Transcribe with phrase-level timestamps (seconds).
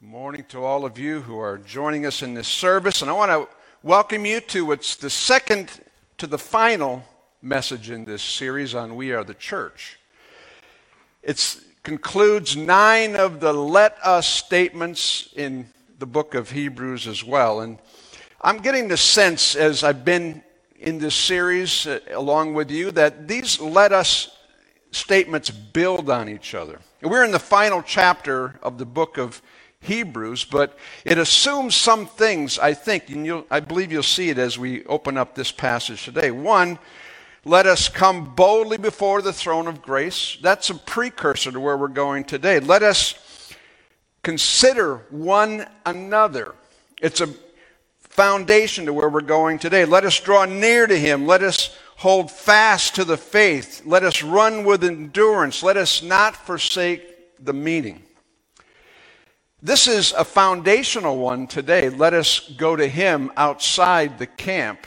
[0.00, 3.02] Good morning to all of you who are joining us in this service.
[3.02, 3.48] And I want to
[3.82, 5.72] welcome you to what's the second
[6.18, 7.02] to the final
[7.42, 9.98] message in this series on We Are the Church.
[11.24, 15.66] It concludes nine of the let us statements in
[15.98, 17.62] the book of Hebrews as well.
[17.62, 17.78] And
[18.40, 20.44] I'm getting the sense as I've been
[20.78, 24.30] in this series uh, along with you that these let us
[24.92, 26.78] statements build on each other.
[27.02, 29.57] We're in the final chapter of the book of Hebrews,
[30.50, 34.84] but it assumes some things, I think, and I believe you'll see it as we
[34.84, 36.30] open up this passage today.
[36.30, 36.78] One,
[37.44, 40.36] let us come boldly before the throne of grace.
[40.42, 42.60] That's a precursor to where we're going today.
[42.60, 43.14] Let us
[44.22, 46.54] consider one another.
[47.00, 47.28] It's a
[48.00, 49.84] foundation to where we're going today.
[49.84, 51.26] Let us draw near to Him.
[51.26, 53.82] Let us hold fast to the faith.
[53.86, 55.62] Let us run with endurance.
[55.62, 58.02] Let us not forsake the meeting.
[59.60, 61.88] This is a foundational one today.
[61.88, 64.86] Let us go to Him outside the camp,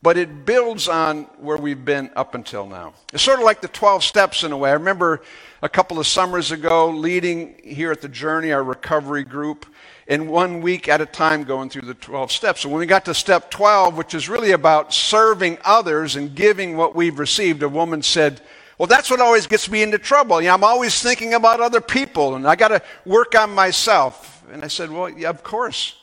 [0.00, 2.94] but it builds on where we've been up until now.
[3.12, 4.70] It's sort of like the 12 steps in a way.
[4.70, 5.22] I remember
[5.60, 9.66] a couple of summers ago leading here at the Journey, our recovery group,
[10.06, 12.60] in one week at a time going through the 12 steps.
[12.60, 16.76] So when we got to step 12, which is really about serving others and giving
[16.76, 18.40] what we've received, a woman said,
[18.78, 20.40] well, that's what always gets me into trouble.
[20.40, 24.44] You know, I'm always thinking about other people and I got to work on myself.
[24.50, 25.96] And I said, Well, yeah, of course.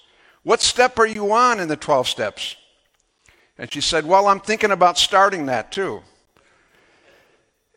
[0.43, 2.55] What step are you on in the 12 steps?
[3.57, 6.01] And she said, Well, I'm thinking about starting that too.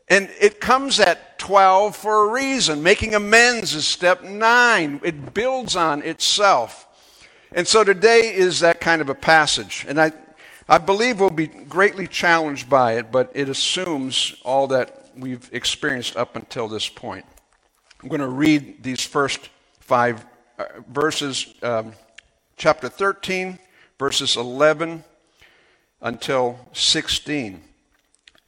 [0.08, 2.82] And it comes at 12 for a reason.
[2.82, 5.00] Making amends is step 9.
[5.02, 6.86] It builds on itself.
[7.50, 9.84] And so today is that kind of a passage.
[9.88, 10.12] And I,
[10.68, 16.16] I believe we'll be greatly challenged by it, but it assumes all that we've experienced
[16.16, 17.24] up until this point.
[18.02, 19.48] I'm going to read these first
[19.80, 20.24] five
[20.58, 21.92] uh, verses, um,
[22.56, 23.58] chapter 13,
[23.98, 25.04] verses 11
[26.00, 27.62] until 16.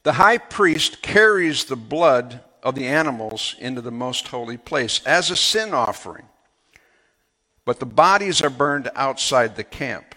[0.03, 5.29] The high priest carries the blood of the animals into the most holy place as
[5.29, 6.25] a sin offering,
[7.65, 10.14] but the bodies are burned outside the camp.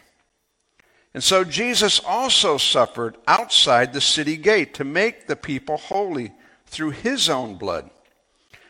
[1.19, 6.31] And so Jesus also suffered outside the city gate to make the people holy
[6.67, 7.91] through his own blood.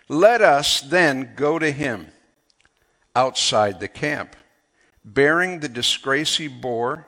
[0.09, 2.07] Let us then go to him
[3.15, 4.35] outside the camp,
[5.05, 7.07] bearing the disgrace he bore.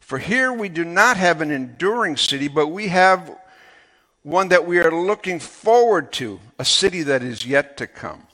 [0.00, 3.30] For here we do not have an enduring city, but we have
[4.22, 8.26] one that we are looking forward to, a city that is yet to come.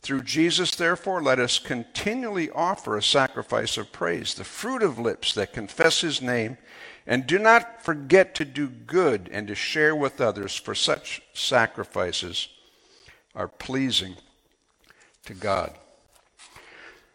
[0.00, 5.34] Through Jesus, therefore, let us continually offer a sacrifice of praise, the fruit of lips
[5.34, 6.56] that confess his name,
[7.06, 12.48] and do not forget to do good and to share with others, for such sacrifices
[13.34, 14.14] are pleasing
[15.24, 15.74] to God.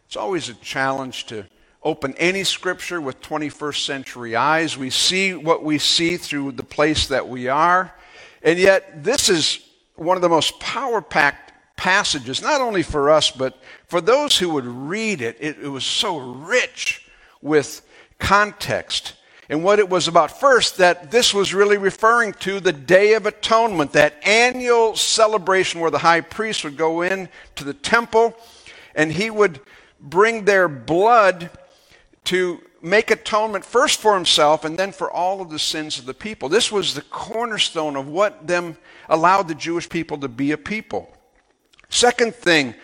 [0.06, 1.46] It's always a challenge to
[1.82, 4.78] open any scripture with 21st century eyes.
[4.78, 7.94] We see what we see through the place that we are.
[8.42, 9.60] And yet, this is
[9.96, 11.43] one of the most power packed
[11.76, 15.84] passages, not only for us, but for those who would read it, it, it was
[15.84, 17.08] so rich
[17.42, 17.82] with
[18.18, 19.14] context
[19.48, 20.40] and what it was about.
[20.40, 25.90] First, that this was really referring to the Day of Atonement, that annual celebration where
[25.90, 28.36] the high priest would go in to the temple
[28.94, 29.60] and he would
[30.00, 31.50] bring their blood
[32.24, 36.14] to make atonement first for himself and then for all of the sins of the
[36.14, 36.48] people.
[36.48, 38.76] This was the cornerstone of what them
[39.08, 41.13] allowed the Jewish people to be a people.
[41.88, 42.74] Second thing,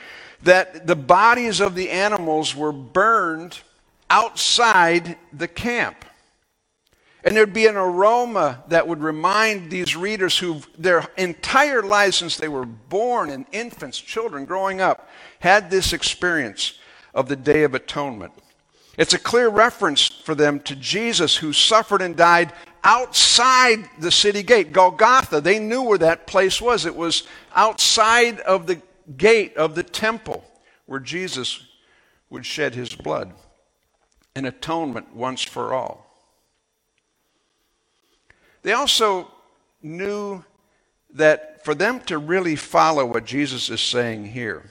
[0.42, 3.60] that the bodies of the animals were burned
[4.08, 6.04] outside the camp.
[7.22, 12.38] And there'd be an aroma that would remind these readers who their entire lives since
[12.38, 15.08] they were born and infants, children growing up,
[15.40, 16.78] had this experience
[17.14, 18.32] of the Day of Atonement.
[18.96, 24.42] It's a clear reference for them to Jesus who suffered and died outside the city
[24.42, 25.42] gate, Golgotha.
[25.42, 26.86] They knew where that place was.
[26.86, 27.24] It was
[27.54, 28.80] outside of the
[29.16, 30.44] gate of the temple
[30.86, 31.64] where Jesus
[32.28, 33.32] would shed his blood,
[34.34, 36.06] an atonement once for all.
[38.62, 39.30] They also
[39.82, 40.44] knew
[41.12, 44.70] that for them to really follow what Jesus is saying here,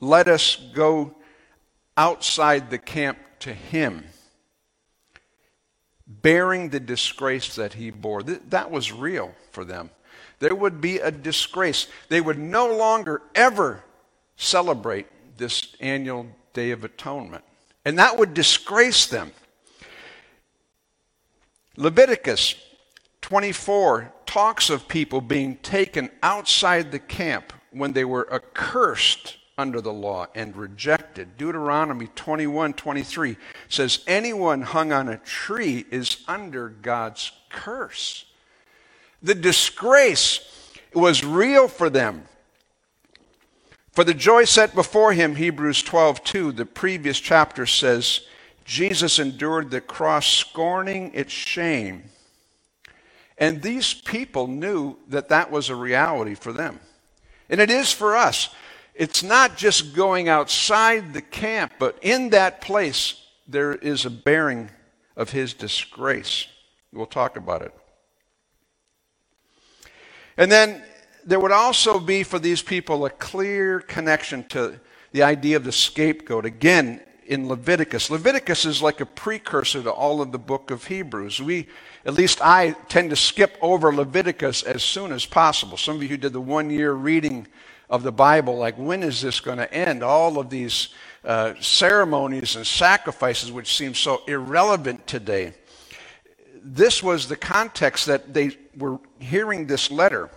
[0.00, 1.14] let us go
[1.96, 4.04] outside the camp to him,
[6.06, 8.22] bearing the disgrace that he bore.
[8.22, 9.90] That was real for them
[10.38, 11.86] there would be a disgrace.
[12.08, 13.84] They would no longer ever
[14.36, 15.06] celebrate
[15.36, 17.44] this annual Day of Atonement.
[17.84, 19.32] And that would disgrace them.
[21.76, 22.54] Leviticus
[23.20, 29.92] 24 talks of people being taken outside the camp when they were accursed under the
[29.92, 31.36] law and rejected.
[31.36, 33.36] Deuteronomy 21 23
[33.68, 38.26] says, Anyone hung on a tree is under God's curse.
[39.22, 40.40] The disgrace
[40.94, 42.24] was real for them.
[43.92, 48.20] For the joy set before him, Hebrews 12 2, the previous chapter says,
[48.64, 52.04] Jesus endured the cross, scorning its shame.
[53.38, 56.80] And these people knew that that was a reality for them.
[57.48, 58.54] And it is for us.
[58.94, 64.70] It's not just going outside the camp, but in that place, there is a bearing
[65.16, 66.46] of his disgrace.
[66.92, 67.74] We'll talk about it.
[70.36, 70.82] And then
[71.24, 74.78] there would also be for these people a clear connection to
[75.12, 76.44] the idea of the scapegoat.
[76.44, 78.10] Again, in Leviticus.
[78.10, 81.40] Leviticus is like a precursor to all of the book of Hebrews.
[81.40, 81.66] We,
[82.04, 85.76] at least I, tend to skip over Leviticus as soon as possible.
[85.76, 87.46] Some of you who did the one year reading
[87.90, 90.02] of the Bible, like, when is this going to end?
[90.02, 90.88] All of these
[91.24, 95.52] uh, ceremonies and sacrifices, which seem so irrelevant today.
[96.62, 100.30] This was the context that they were hearing this letter.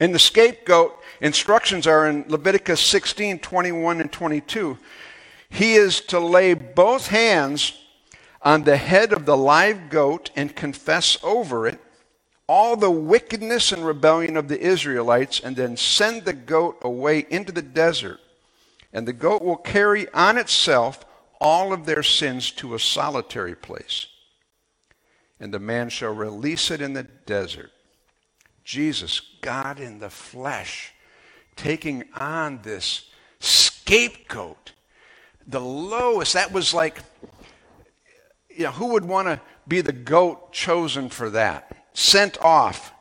[0.00, 4.78] And the scapegoat instructions are in Leviticus 16 21 and 22.
[5.50, 7.72] He is to lay both hands
[8.42, 11.80] on the head of the live goat and confess over it
[12.48, 17.52] all the wickedness and rebellion of the Israelites, and then send the goat away into
[17.52, 18.18] the desert.
[18.90, 21.04] And the goat will carry on itself
[21.40, 24.06] all of their sins to a solitary place.
[25.38, 27.70] And the man shall release it in the desert.
[28.68, 30.92] Jesus, God in the flesh,
[31.56, 33.08] taking on this
[33.40, 34.72] scapegoat
[35.46, 36.34] the lowest.
[36.34, 36.98] That was like,
[38.54, 41.74] you know, who would want to be the goat chosen for that?
[41.94, 42.92] Sent off,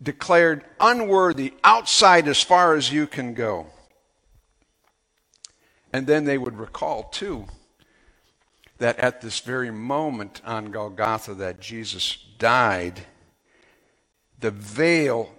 [0.00, 3.66] declared unworthy, outside as far as you can go.
[5.92, 7.46] And then they would recall, too,
[8.78, 13.04] that at this very moment on Golgotha that Jesus died,
[14.42, 15.30] the veil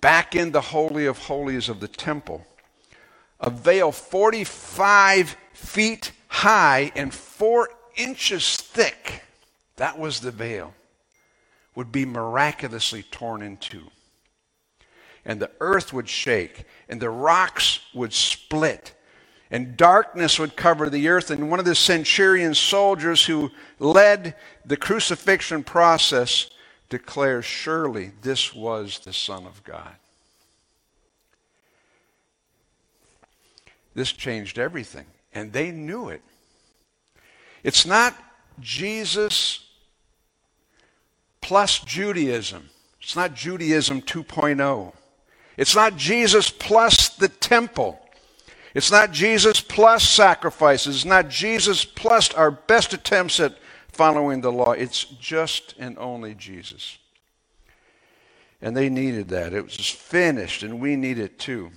[0.00, 2.46] back in the Holy of Holies of the temple,
[3.38, 9.22] a veil 45 feet high and four inches thick,
[9.76, 10.74] that was the veil,
[11.74, 13.90] would be miraculously torn in two.
[15.24, 18.94] And the earth would shake, and the rocks would split,
[19.50, 21.30] and darkness would cover the earth.
[21.30, 24.34] And one of the centurion soldiers who led
[24.64, 26.50] the crucifixion process
[26.92, 29.94] declares, Surely this was the Son of God.
[33.94, 36.20] This changed everything and they knew it.
[37.64, 38.14] It's not
[38.60, 39.64] Jesus
[41.40, 42.68] plus Judaism.
[43.00, 44.92] It's not Judaism 2.0.
[45.56, 47.98] It's not Jesus plus the temple.
[48.74, 50.96] It's not Jesus plus sacrifices.
[50.96, 53.56] It's not Jesus plus our best attempts at
[53.92, 54.72] following the law.
[54.72, 56.98] It's just and only Jesus.
[58.60, 59.52] And they needed that.
[59.52, 61.72] It was finished, and we need it too.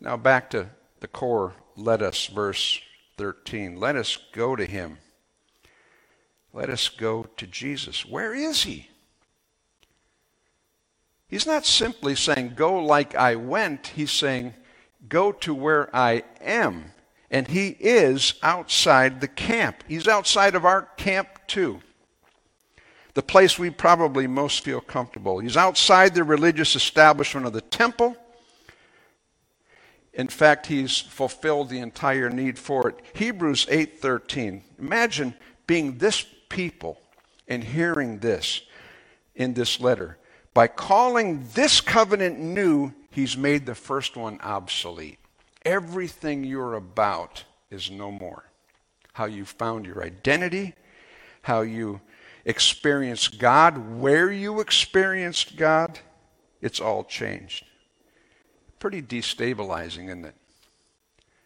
[0.00, 0.68] Now back to
[1.00, 2.80] the core, let us, verse
[3.18, 3.78] 13.
[3.78, 4.98] Let us go to him.
[6.52, 8.04] Let us go to Jesus.
[8.04, 8.88] Where is he?
[11.28, 13.86] He's not simply saying, go like I went.
[13.88, 14.54] He's saying,
[15.08, 16.92] go to where I am.
[17.30, 19.84] And he is outside the camp.
[19.88, 21.80] He's outside of our camp too.
[23.14, 25.38] The place we probably most feel comfortable.
[25.38, 28.16] He's outside the religious establishment of the temple.
[30.12, 33.00] In fact, he's fulfilled the entire need for it.
[33.14, 34.62] Hebrews 8:13.
[34.78, 35.34] Imagine
[35.66, 37.00] being this people
[37.48, 38.62] and hearing this
[39.34, 40.18] in this letter.
[40.52, 45.18] By calling this covenant new, he's made the first one obsolete.
[45.64, 48.44] Everything you're about is no more.
[49.12, 50.74] How you found your identity,
[51.42, 52.00] how you
[52.44, 56.00] experienced God, where you experienced God,
[56.60, 57.64] it's all changed
[58.82, 60.34] pretty destabilizing, isn't it?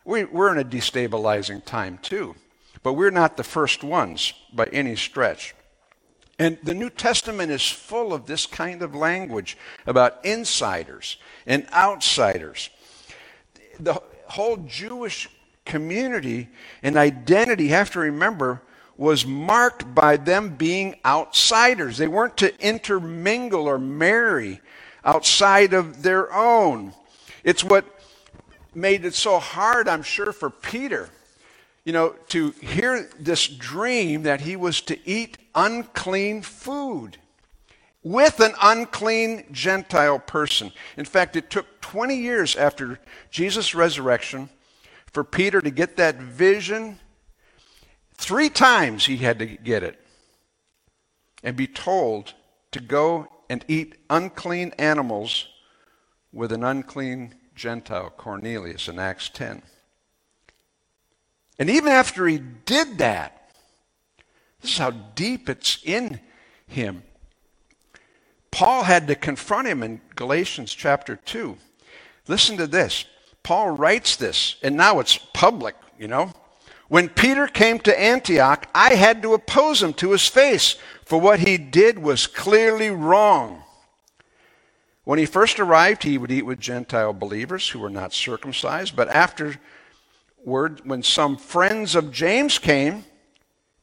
[0.06, 2.34] We, we're in a destabilizing time too,
[2.82, 5.54] but we're not the first ones by any stretch.
[6.38, 11.16] And the New Testament is full of this kind of language about insiders
[11.46, 12.68] and outsiders.
[13.80, 15.28] The whole Jewish
[15.64, 16.48] community
[16.82, 18.62] and identity, have to remember,
[18.98, 21.98] was marked by them being outsiders.
[21.98, 24.60] They weren't to intermingle or marry
[25.04, 26.92] outside of their own.
[27.44, 27.84] It's what
[28.74, 31.08] made it so hard, I'm sure, for Peter,
[31.86, 37.16] you know, to hear this dream that he was to eat unclean food.
[38.02, 40.70] with an unclean Gentile person.
[40.96, 43.00] In fact, it took 20 years after
[43.30, 44.48] Jesus' resurrection
[45.06, 47.00] for Peter to get that vision.
[48.14, 49.98] Three times he had to get it
[51.42, 52.34] and be told
[52.70, 55.48] to go and eat unclean animals
[56.32, 59.62] with an unclean Gentile, Cornelius, in Acts 10.
[61.58, 63.50] And even after he did that,
[64.60, 66.20] this is how deep it's in
[66.66, 67.02] him.
[68.50, 71.56] Paul had to confront him in Galatians chapter 2.
[72.26, 73.04] Listen to this.
[73.42, 76.32] Paul writes this, and now it's public, you know.
[76.88, 81.40] When Peter came to Antioch, I had to oppose him to his face, for what
[81.40, 83.62] he did was clearly wrong.
[85.04, 89.08] When he first arrived, he would eat with Gentile believers who were not circumcised, but
[90.46, 93.04] afterward, when some friends of James came,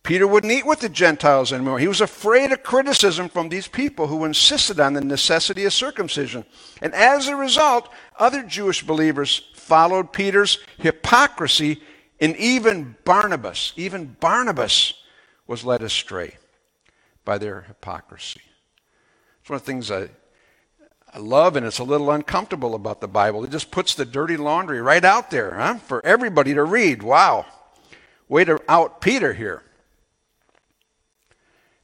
[0.01, 1.77] Peter wouldn't eat with the Gentiles anymore.
[1.77, 6.45] He was afraid of criticism from these people who insisted on the necessity of circumcision.
[6.81, 11.81] And as a result, other Jewish believers followed Peter's hypocrisy,
[12.21, 14.93] and even Barnabas, even Barnabas
[15.47, 16.37] was led astray
[17.25, 18.41] by their hypocrisy.
[19.41, 20.09] It's one of the things I,
[21.13, 23.43] I love, and it's a little uncomfortable about the Bible.
[23.43, 25.75] It just puts the dirty laundry right out there huh?
[25.75, 27.03] for everybody to read.
[27.03, 27.45] Wow.
[28.27, 29.61] Way to out Peter here.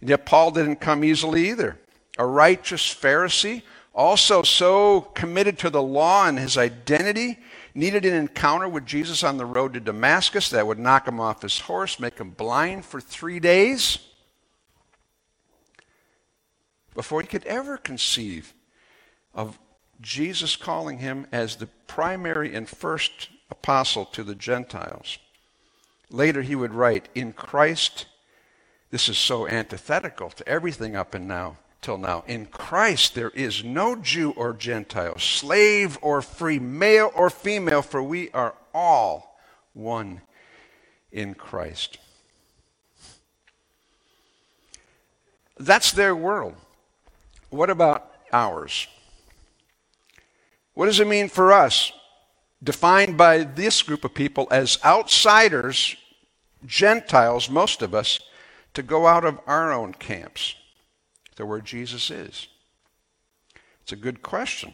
[0.01, 1.77] And yet, Paul didn't come easily either.
[2.17, 3.61] A righteous Pharisee,
[3.93, 7.37] also so committed to the law and his identity,
[7.75, 11.43] needed an encounter with Jesus on the road to Damascus that would knock him off
[11.43, 13.99] his horse, make him blind for three days
[16.95, 18.53] before he could ever conceive
[19.39, 19.57] of
[20.01, 25.17] Jesus calling him as the primary and first apostle to the Gentiles.
[26.11, 28.05] Later he would write, In Christ
[28.91, 32.25] this is so antithetical to everything up and now till now.
[32.27, 38.03] In Christ there is no Jew or Gentile, slave or free, male or female, for
[38.03, 39.39] we are all
[39.71, 40.19] one
[41.13, 41.97] in Christ.
[45.57, 46.55] That's their world.
[47.51, 48.87] What about ours?
[50.79, 51.91] What does it mean for us?
[52.63, 55.97] Defined by this group of people as outsiders,
[56.65, 58.21] Gentiles, most of us,
[58.75, 60.55] to go out of our own camps
[61.35, 62.47] to where Jesus is?
[63.81, 64.73] It's a good question.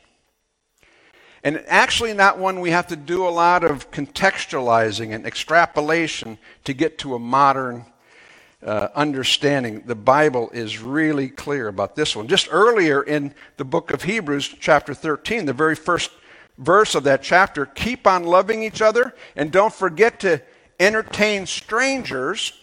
[1.44, 6.74] And actually, not one we have to do a lot of contextualizing and extrapolation to
[6.76, 7.84] get to a modern
[8.66, 9.84] uh, understanding.
[9.86, 12.28] The Bible is really clear about this one.
[12.28, 16.12] Just earlier in the book of Hebrews, chapter 13, the very first
[16.58, 20.42] verse of that chapter keep on loving each other and don't forget to
[20.80, 22.54] entertain strangers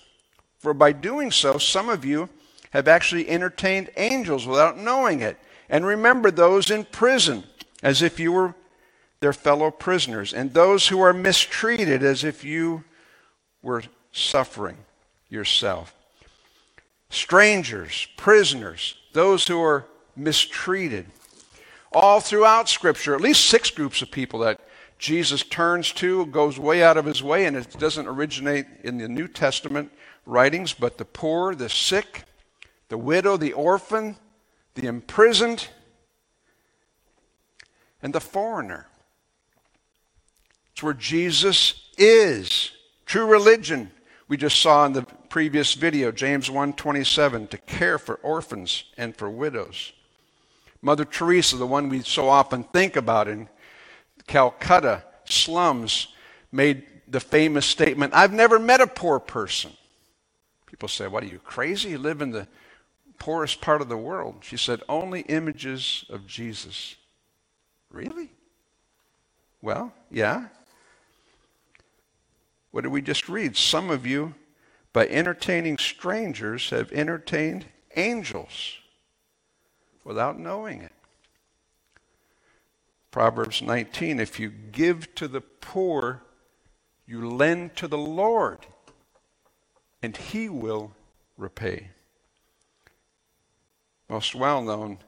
[0.58, 2.28] for by doing so, some of you
[2.70, 5.36] have actually entertained angels without knowing it.
[5.68, 7.42] And remember those in prison
[7.82, 8.54] as if you were
[9.18, 12.82] their fellow prisoners, and those who are mistreated as if you
[13.62, 14.76] were suffering
[15.32, 15.94] yourself.
[17.08, 21.06] Strangers, prisoners, those who are mistreated.
[21.90, 24.60] All throughout Scripture, at least six groups of people that
[24.98, 29.08] Jesus turns to, goes way out of his way, and it doesn't originate in the
[29.08, 29.90] New Testament
[30.26, 32.24] writings, but the poor, the sick,
[32.88, 34.16] the widow, the orphan,
[34.74, 35.68] the imprisoned,
[38.02, 38.86] and the foreigner.
[40.72, 42.70] It's where Jesus is.
[43.04, 43.90] True religion,
[44.28, 49.30] we just saw in the previous video, James 1:27, to care for orphans and for
[49.30, 49.94] widows.
[50.82, 53.48] Mother Teresa, the one we so often think about in
[54.26, 56.08] Calcutta slums,
[56.52, 59.72] made the famous statement, I've never met a poor person.
[60.66, 61.88] People say, What are you, crazy?
[61.88, 62.46] You live in the
[63.18, 64.40] poorest part of the world.
[64.42, 66.96] She said, Only images of Jesus.
[67.88, 68.28] Really?
[69.62, 70.48] Well, yeah.
[72.70, 73.56] What did we just read?
[73.56, 74.34] Some of you,
[74.92, 78.78] by entertaining strangers, have entertained angels
[80.04, 80.92] without knowing it.
[83.10, 86.22] Proverbs 19 If you give to the poor,
[87.06, 88.66] you lend to the Lord
[90.02, 90.92] and he will
[91.36, 91.88] repay.
[94.08, 94.98] Most well known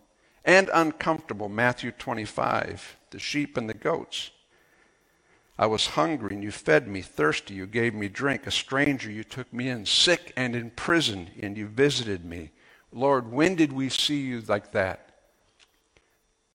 [0.44, 4.30] and uncomfortable, Matthew 25, the sheep and the goats.
[5.56, 9.22] I was hungry, and you fed me, thirsty, you gave me drink, a stranger, you
[9.22, 12.50] took me in, sick and in prison, and you visited me.
[12.92, 15.10] Lord, when did we see you like that?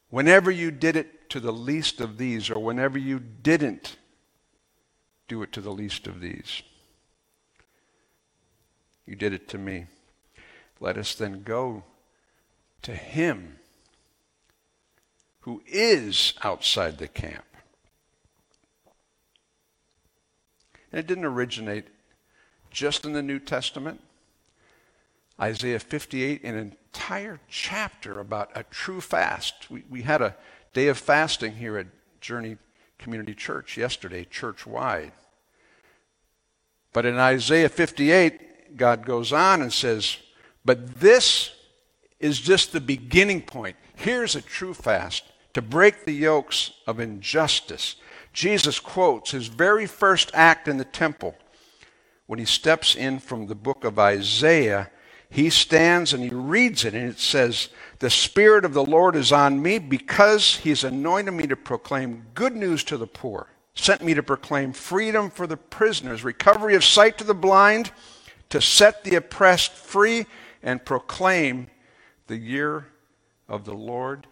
[0.09, 3.95] Whenever you did it to the least of these, or whenever you didn't
[5.29, 6.61] do it to the least of these.
[9.05, 9.85] You did it to me.
[10.81, 11.83] Let us then go
[12.81, 13.59] to him
[15.41, 17.45] who is outside the camp.
[20.91, 21.85] And it didn't originate
[22.71, 24.01] just in the New Testament.
[25.39, 29.69] Isaiah 58, an entire chapter about a true fast.
[29.69, 30.35] We, we had a
[30.73, 31.87] day of fasting here at
[32.19, 32.57] Journey
[32.97, 35.13] Community Church yesterday, church wide.
[36.91, 40.17] But in Isaiah 58, God goes on and says,
[40.65, 41.51] But this
[42.19, 43.77] is just the beginning point.
[43.95, 47.95] Here's a true fast to break the yokes of injustice.
[48.39, 51.35] Jesus quotes his very first act in the temple
[52.25, 54.89] when he steps in from the book of Isaiah.
[55.29, 57.67] He stands and he reads it, and it says,
[57.99, 62.55] The Spirit of the Lord is on me because he's anointed me to proclaim good
[62.55, 67.17] news to the poor, sent me to proclaim freedom for the prisoners, recovery of sight
[67.17, 67.91] to the blind,
[68.51, 70.25] to set the oppressed free,
[70.63, 71.67] and proclaim
[72.27, 72.87] the year
[73.49, 74.27] of the Lord.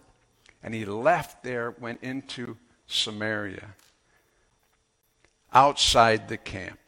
[0.63, 2.55] And he left there, went into
[2.87, 3.75] Samaria,
[5.53, 6.79] outside the camp,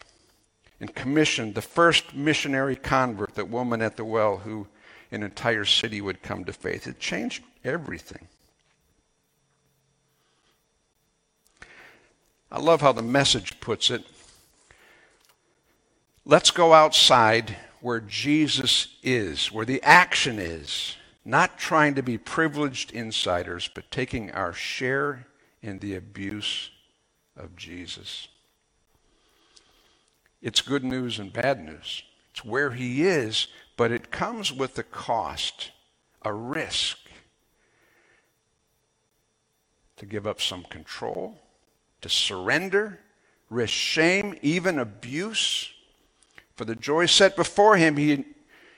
[0.79, 4.67] and commissioned the first missionary convert, that woman at the well, who
[5.11, 6.87] an entire city would come to faith.
[6.87, 8.27] It changed everything.
[12.51, 14.03] I love how the message puts it.
[16.25, 22.91] Let's go outside where Jesus is, where the action is, not trying to be privileged
[22.91, 25.27] insiders, but taking our share
[25.61, 26.71] in the abuse
[27.37, 28.27] of Jesus.
[30.41, 32.03] It's good news and bad news.
[32.31, 35.71] It's where he is, but it comes with a cost,
[36.23, 36.97] a risk
[39.97, 41.37] to give up some control,
[42.01, 42.99] to surrender,
[43.49, 45.73] risk shame, even abuse.
[46.55, 48.23] For the joy set before him, he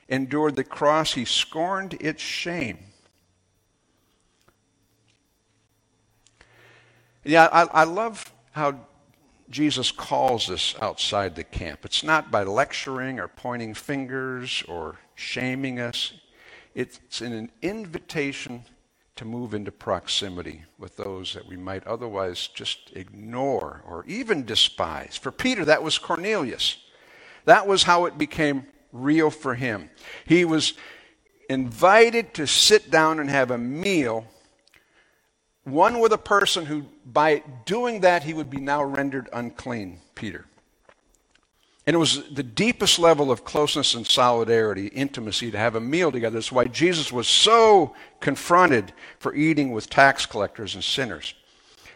[0.10, 2.80] endured the cross, he scorned its shame.
[7.24, 8.80] Yeah, I, I love how
[9.52, 11.86] Jesus calls us outside the camp.
[11.86, 16.14] It's not by lecturing or pointing fingers or shaming us.
[16.74, 18.64] It's an invitation
[19.18, 25.18] to move into proximity with those that we might otherwise just ignore or even despise.
[25.18, 26.78] For Peter, that was Cornelius.
[27.46, 29.90] That was how it became real for him.
[30.26, 30.74] He was
[31.50, 34.26] invited to sit down and have a meal
[35.64, 40.46] one with a person who, by doing that, he would be now rendered unclean, Peter.
[41.86, 46.12] And it was the deepest level of closeness and solidarity, intimacy, to have a meal
[46.12, 46.36] together.
[46.36, 51.34] That's why Jesus was so confronted for eating with tax collectors and sinners.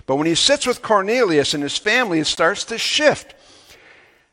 [0.07, 3.35] But when he sits with Cornelius and his family, it starts to shift.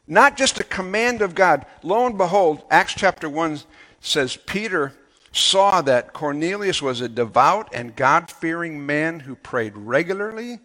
[0.07, 1.64] Not just a command of God.
[1.83, 3.61] Lo and behold, Acts chapter 1
[4.01, 4.95] says Peter
[5.33, 10.61] saw that Cornelius was a devout and God fearing man who prayed regularly,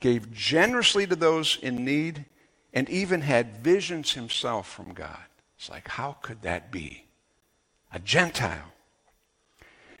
[0.00, 2.24] gave generously to those in need,
[2.72, 5.18] and even had visions himself from God.
[5.58, 7.04] It's like, how could that be?
[7.92, 8.72] A Gentile.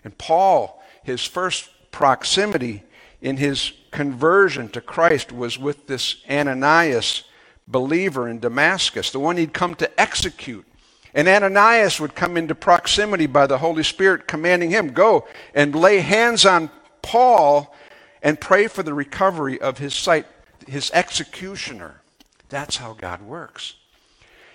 [0.04, 2.82] And Paul, his first proximity
[3.20, 7.24] in his conversion to Christ was with this Ananias
[7.68, 10.66] believer in Damascus, the one he'd come to execute
[11.14, 16.00] and Ananias would come into proximity by the Holy Spirit, commanding him, Go and lay
[16.00, 16.70] hands on
[17.02, 17.74] Paul
[18.22, 20.26] and pray for the recovery of his sight,
[20.66, 22.00] his executioner.
[22.48, 23.74] That's how God works.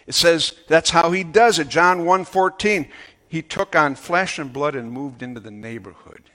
[0.08, 1.68] It says that's how he does it.
[1.68, 2.90] John 1:14.
[3.30, 6.30] He took on flesh and blood and moved into the neighborhood.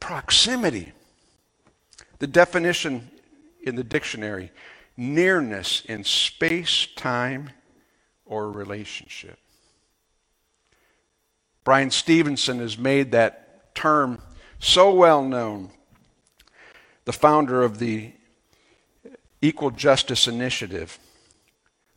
[0.00, 0.92] Proximity.
[2.18, 3.10] The definition
[3.62, 4.50] in the dictionary,
[4.96, 7.50] nearness in space, time,
[8.34, 9.38] or relationship.
[11.62, 14.20] Bryan Stevenson has made that term
[14.58, 15.70] so well known.
[17.04, 18.12] The founder of the
[19.40, 20.98] Equal Justice Initiative,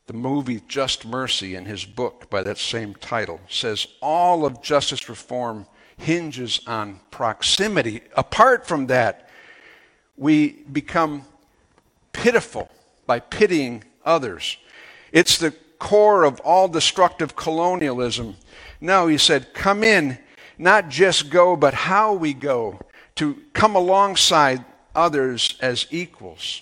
[0.05, 5.09] the movie Just Mercy, in his book by that same title, says all of justice
[5.09, 5.65] reform
[5.97, 8.01] hinges on proximity.
[8.15, 9.27] Apart from that,
[10.15, 11.23] we become
[12.13, 12.69] pitiful
[13.07, 14.57] by pitying others.
[15.11, 18.35] It's the core of all destructive colonialism.
[18.79, 20.17] No, he said, come in,
[20.57, 22.79] not just go, but how we go,
[23.15, 24.63] to come alongside
[24.95, 26.61] others as equals.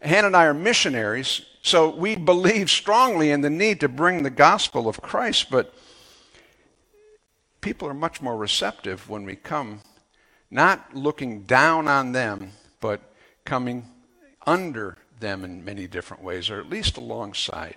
[0.00, 4.30] Hannah and I are missionaries, so we believe strongly in the need to bring the
[4.30, 5.72] gospel of Christ, but
[7.60, 9.80] people are much more receptive when we come,
[10.50, 13.00] not looking down on them, but
[13.44, 13.88] coming
[14.46, 17.76] under them in many different ways, or at least alongside.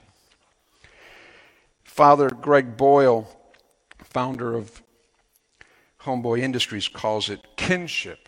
[1.85, 3.29] Father Greg Boyle,
[4.03, 4.83] founder of
[6.01, 8.27] Homeboy Industries calls it kinship.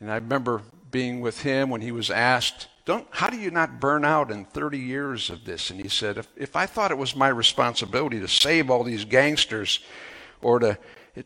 [0.00, 2.68] And I remember being with him when he was asked,
[3.10, 5.70] How do you not burn out in 30 years of this?
[5.70, 9.04] And he said, If, if I thought it was my responsibility to save all these
[9.04, 9.80] gangsters
[10.42, 10.78] or to,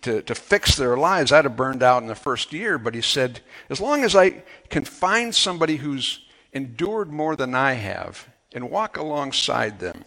[0.02, 2.78] to, to fix their lives, I'd have burned out in the first year.
[2.78, 6.20] But he said, As long as I can find somebody who's
[6.52, 10.04] endured more than I have and walk alongside them,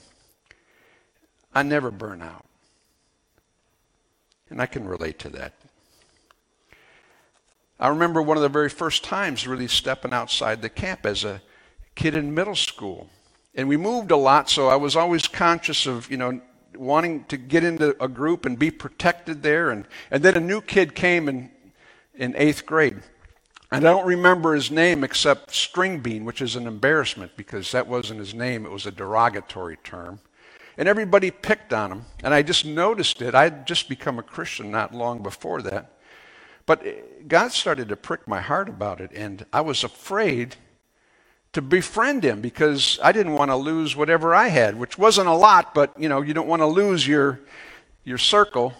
[1.54, 2.46] I never burn out.
[4.50, 5.54] And I can relate to that.
[7.80, 11.42] I remember one of the very first times really stepping outside the camp as a
[11.96, 13.10] kid in middle school.
[13.54, 16.42] And we moved a lot, so I was always conscious of, you know,
[16.76, 19.72] wanting to get into a group and be protected there.
[19.72, 21.50] And, and then a new kid came in,
[22.14, 23.02] in eighth grade.
[23.76, 27.88] And I don't remember his name except String Bean, which is an embarrassment because that
[27.88, 30.20] wasn't his name, it was a derogatory term.
[30.78, 32.06] And everybody picked on him.
[32.24, 33.36] And I just noticed it.
[33.36, 35.92] I had just become a Christian not long before that.
[36.66, 40.56] But God started to prick my heart about it, and I was afraid
[41.54, 45.34] to befriend him because I didn't want to lose whatever I had, which wasn't a
[45.34, 47.42] lot, but you know, you don't want to lose your
[48.04, 48.74] your circle.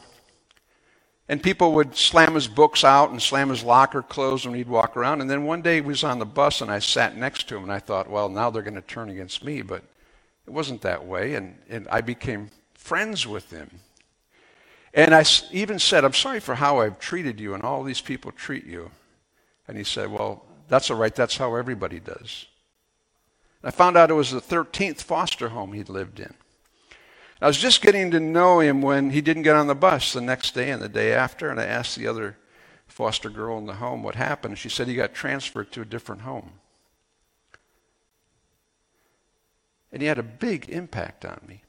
[1.28, 4.96] And people would slam his books out and slam his locker closed when he'd walk
[4.96, 5.22] around.
[5.22, 7.64] And then one day he was on the bus and I sat next to him
[7.64, 9.64] and I thought, well, now they're going to turn against me.
[9.64, 9.82] But
[10.46, 11.34] it wasn't that way.
[11.34, 13.72] And, and I became friends with him.
[14.94, 18.32] And I even said, I'm sorry for how I've treated you and all these people
[18.32, 18.92] treat you.
[19.68, 21.14] And he said, Well, that's all right.
[21.14, 22.46] That's how everybody does.
[23.64, 26.34] I found out it was the 13th foster home he'd lived in.
[27.42, 30.22] I was just getting to know him when he didn't get on the bus the
[30.22, 32.38] next day and the day after, and I asked the other
[32.88, 36.22] foster girl in the home what happened, she said he got transferred to a different
[36.22, 36.52] home.
[39.92, 41.62] And he had a big impact on me.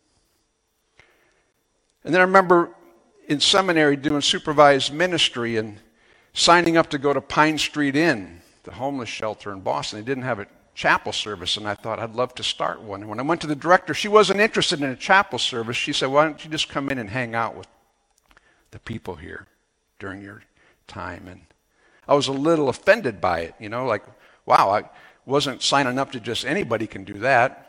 [2.04, 2.70] And then I remember
[3.28, 5.80] in seminary doing supervised ministry and
[6.32, 9.98] signing up to go to Pine Street Inn, the homeless shelter in Boston.
[9.98, 10.46] They didn't have a
[10.76, 13.00] chapel service, and I thought I'd love to start one.
[13.00, 15.76] And when I went to the director, she wasn't interested in a chapel service.
[15.76, 17.66] She said, Why don't you just come in and hang out with
[18.70, 19.46] the people here
[19.98, 20.42] during your
[20.86, 21.26] time?
[21.28, 21.40] And
[22.06, 24.04] I was a little offended by it, you know, like,
[24.44, 24.84] wow, I
[25.24, 27.62] wasn't signing up to just anybody can do that.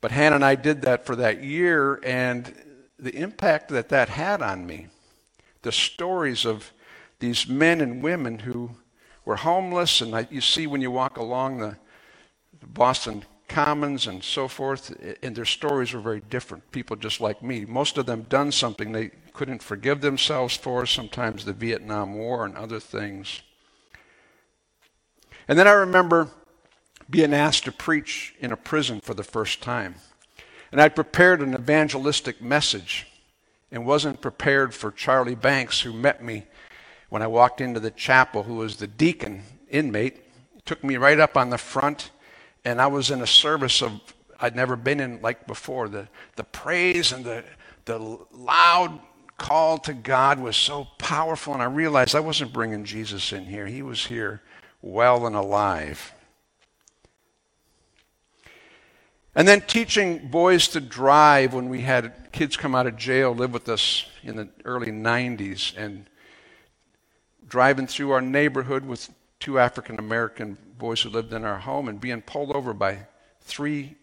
[0.00, 2.52] But Hannah and I did that for that year, and
[2.98, 4.86] the impact that that had on me.
[5.60, 6.72] The stories of
[7.20, 8.70] these men and women who
[9.24, 11.76] were homeless, and I, you see when you walk along the, the
[12.66, 16.70] Boston Commons and so forth, and their stories were very different.
[16.72, 17.64] People just like me.
[17.64, 22.56] Most of them done something they couldn't forgive themselves for, sometimes the Vietnam War and
[22.56, 23.42] other things.
[25.48, 26.28] And then I remember
[27.10, 29.96] being asked to preach in a prison for the first time.
[30.70, 33.06] And I prepared an evangelistic message
[33.70, 36.44] and wasn't prepared for Charlie Banks, who met me
[37.10, 40.22] when I walked into the chapel, who was the deacon inmate,
[40.64, 42.10] took me right up on the front,
[42.64, 44.00] and I was in a service of
[44.42, 45.88] I'd never been in like before.
[45.88, 47.44] The, the praise and the,
[47.84, 48.98] the loud
[49.38, 53.66] call to God was so powerful, and I realized I wasn't bringing Jesus in here.
[53.66, 54.42] He was here
[54.82, 56.12] well and alive.
[59.34, 63.52] And then teaching boys to drive when we had kids come out of jail live
[63.52, 66.04] with us in the early 90s and
[67.48, 69.08] driving through our neighborhood with
[69.40, 72.98] two African American boys who lived in our home and being pulled over by
[73.42, 73.94] three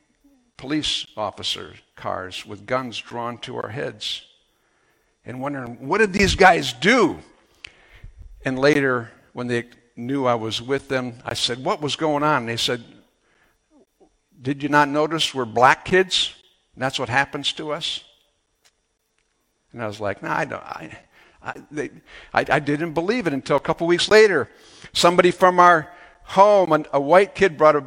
[0.55, 4.23] police officer cars with guns drawn to our heads
[5.25, 7.19] and wondering, what did these guys do?
[8.45, 9.65] And later, when they
[9.97, 12.43] knew I was with them, I said, What was going on?
[12.43, 12.81] And they said,
[14.41, 16.33] did you not notice we're black kids?
[16.75, 18.05] And that's what happens to us?
[19.73, 20.63] And I was like, no, I don't.
[20.63, 20.97] I,
[21.43, 21.89] I, they,
[22.33, 24.49] I, I didn't believe it until a couple weeks later.
[24.93, 25.91] Somebody from our
[26.29, 27.83] home, a, a white kid brought a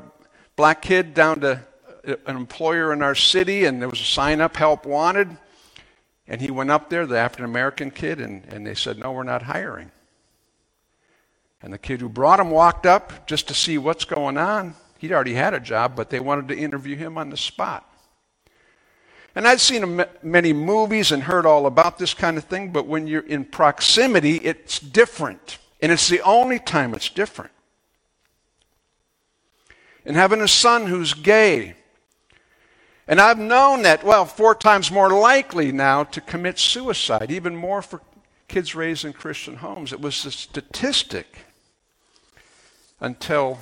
[0.56, 1.60] black kid down to
[2.06, 5.36] uh, an employer in our city, and there was a sign up, help wanted.
[6.26, 9.22] And he went up there, the African American kid, and, and they said, no, we're
[9.22, 9.90] not hiring.
[11.62, 14.74] And the kid who brought him walked up just to see what's going on.
[14.98, 17.88] He'd already had a job, but they wanted to interview him on the spot.
[19.34, 23.06] And I'd seen many movies and heard all about this kind of thing, but when
[23.06, 25.58] you're in proximity, it's different.
[25.80, 27.50] And it's the only time it's different.
[30.04, 31.74] And having a son who's gay,
[33.06, 37.82] and I've known that, well, four times more likely now to commit suicide, even more
[37.82, 38.00] for
[38.48, 39.92] kids raised in Christian homes.
[39.92, 41.38] It was a statistic
[43.00, 43.58] until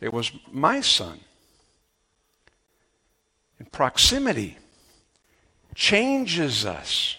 [0.00, 1.20] it was my son.
[3.58, 4.58] And proximity
[5.74, 7.16] changes us.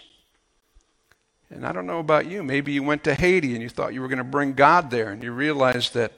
[1.50, 2.42] And I don't know about you.
[2.42, 5.10] Maybe you went to Haiti and you thought you were going to bring God there,
[5.10, 6.12] and you realized that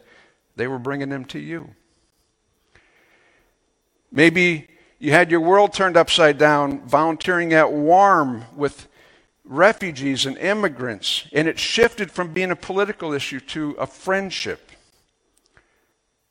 [0.57, 1.71] they were bringing him to you.
[4.13, 4.69] Maybe
[4.99, 8.89] you had your world turned upside down volunteering at WARM with
[9.45, 14.71] refugees and immigrants, and it shifted from being a political issue to a friendship.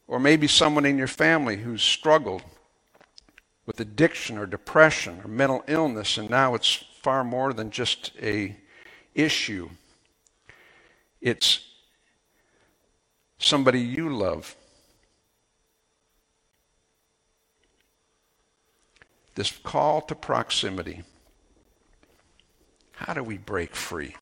[0.08, 2.44] Or maybe someone in your family who's struggled
[3.66, 8.56] with addiction or depression or mental illness, and now it's far more than just a
[9.14, 9.70] issue.
[11.22, 11.60] It's
[13.38, 14.56] somebody you love.
[19.40, 21.04] This call to proximity.
[22.92, 24.18] How do we break free?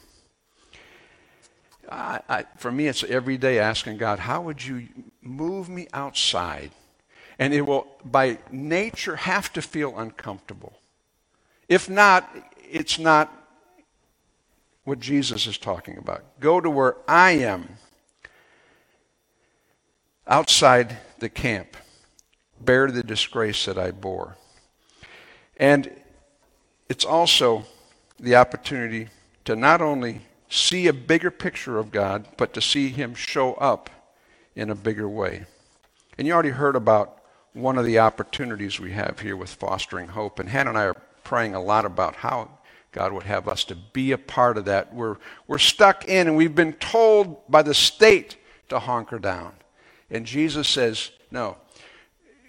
[1.91, 4.87] I, I, for me, it's every day asking God, how would you
[5.23, 6.69] move me outside?
[7.39, 10.73] And it will, by nature, have to feel uncomfortable.
[11.67, 12.29] If not,
[12.69, 13.33] it's not
[14.83, 16.39] what Jesus is talking about.
[16.39, 17.79] Go to where I am,
[20.27, 21.75] outside the camp,
[22.61, 24.37] bear the disgrace that I bore.
[25.57, 25.91] And
[26.89, 27.65] it's also
[28.19, 29.09] the opportunity
[29.45, 33.89] to not only see a bigger picture of God, but to see Him show up
[34.55, 35.45] in a bigger way.
[36.17, 37.21] And you already heard about
[37.53, 40.39] one of the opportunities we have here with Fostering Hope.
[40.39, 42.49] And Hannah and I are praying a lot about how
[42.91, 44.93] God would have us to be a part of that.
[44.93, 45.17] We're,
[45.47, 48.37] we're stuck in, and we've been told by the state
[48.69, 49.53] to hunker down.
[50.09, 51.57] And Jesus says, No,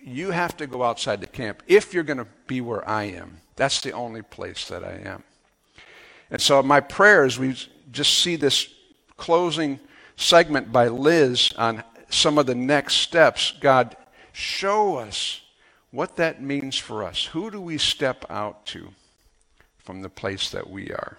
[0.09, 3.41] you have to go outside the camp if you're going to be where I am.
[3.57, 5.23] That's the only place that I am.
[6.31, 7.57] And so, my prayer is we
[7.91, 8.69] just see this
[9.17, 9.81] closing
[10.17, 13.55] segment by Liz on some of the next steps.
[13.61, 13.97] God,
[14.33, 15.41] show us
[15.91, 17.27] what that means for us.
[17.27, 18.91] Who do we step out to
[19.79, 21.19] from the place that we are?